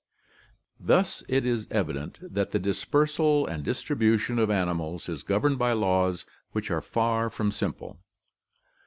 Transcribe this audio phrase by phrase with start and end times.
[0.79, 6.25] Thus it is evident that the dispersal and distribution of animals is governed by laws
[6.53, 7.99] which are far from simple.